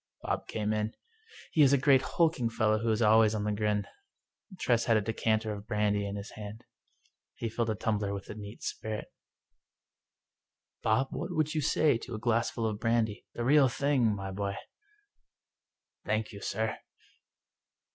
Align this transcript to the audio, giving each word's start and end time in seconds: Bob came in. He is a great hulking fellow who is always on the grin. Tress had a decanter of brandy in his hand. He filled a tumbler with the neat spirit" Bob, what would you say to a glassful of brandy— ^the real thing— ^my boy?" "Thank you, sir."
Bob 0.23 0.47
came 0.47 0.73
in. 0.73 0.95
He 1.51 1.61
is 1.61 1.73
a 1.73 1.77
great 1.77 2.01
hulking 2.01 2.49
fellow 2.49 2.79
who 2.79 2.89
is 2.89 3.03
always 3.03 3.35
on 3.35 3.43
the 3.43 3.51
grin. 3.51 3.85
Tress 4.57 4.85
had 4.85 4.97
a 4.97 5.01
decanter 5.01 5.53
of 5.53 5.67
brandy 5.67 6.07
in 6.07 6.15
his 6.15 6.31
hand. 6.31 6.63
He 7.35 7.49
filled 7.49 7.69
a 7.69 7.75
tumbler 7.75 8.11
with 8.11 8.25
the 8.25 8.33
neat 8.33 8.63
spirit" 8.63 9.13
Bob, 10.81 11.09
what 11.11 11.29
would 11.31 11.53
you 11.53 11.61
say 11.61 11.99
to 11.99 12.15
a 12.15 12.19
glassful 12.19 12.65
of 12.65 12.79
brandy— 12.79 13.25
^the 13.35 13.45
real 13.45 13.69
thing— 13.69 14.05
^my 14.17 14.33
boy?" 14.33 14.55
"Thank 16.07 16.31
you, 16.31 16.41
sir." 16.41 16.77